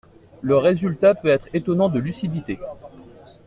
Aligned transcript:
Le 0.41 0.57
résultat 0.57 1.13
peut 1.13 1.27
être 1.27 1.49
étonnant 1.53 1.87
de 1.87 1.99
lucidité. 1.99 2.57